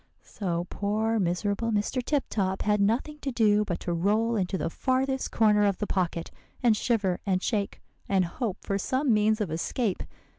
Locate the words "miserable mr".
1.19-2.03